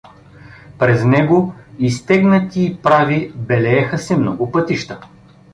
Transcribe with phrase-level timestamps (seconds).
[0.79, 4.99] През него, изтегнати и прави, белееха се много пътища.